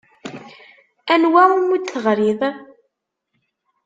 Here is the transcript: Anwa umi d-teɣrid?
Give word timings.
Anwa 1.13 1.43
umi 1.57 1.77
d-teɣrid? 1.79 2.41